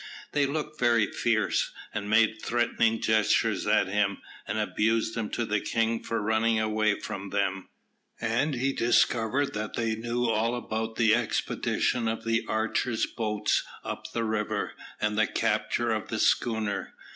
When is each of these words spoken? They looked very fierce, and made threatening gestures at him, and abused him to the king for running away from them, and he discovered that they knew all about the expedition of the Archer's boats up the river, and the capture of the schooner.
They 0.31 0.47
looked 0.47 0.79
very 0.79 1.05
fierce, 1.05 1.71
and 1.93 2.09
made 2.09 2.41
threatening 2.41 2.99
gestures 3.01 3.67
at 3.67 3.85
him, 3.85 4.17
and 4.47 4.57
abused 4.57 5.15
him 5.15 5.29
to 5.29 5.45
the 5.45 5.59
king 5.59 6.01
for 6.01 6.19
running 6.19 6.59
away 6.59 6.99
from 6.99 7.29
them, 7.29 7.69
and 8.19 8.55
he 8.55 8.73
discovered 8.73 9.53
that 9.53 9.75
they 9.75 9.93
knew 9.95 10.25
all 10.25 10.55
about 10.55 10.95
the 10.95 11.13
expedition 11.13 12.07
of 12.07 12.23
the 12.25 12.43
Archer's 12.47 13.05
boats 13.05 13.61
up 13.83 14.11
the 14.11 14.23
river, 14.23 14.73
and 14.99 15.19
the 15.19 15.27
capture 15.27 15.91
of 15.91 16.07
the 16.09 16.17
schooner. 16.17 16.95